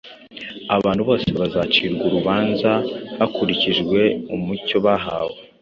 Abantu 0.77 1.01
bose 1.09 1.27
bazacirwa 1.39 2.01
urubanza 2.07 2.71
hakurikijwe 3.19 3.99
umucyo 4.35 4.77
bahawe 4.85 5.37